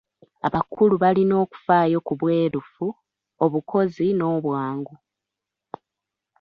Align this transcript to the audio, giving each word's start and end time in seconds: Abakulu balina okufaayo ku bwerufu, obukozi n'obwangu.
Abakulu 0.47 0.93
balina 1.03 1.33
okufaayo 1.43 1.97
ku 2.07 2.13
bwerufu, 2.19 2.85
obukozi 3.45 4.07
n'obwangu. 4.17 4.95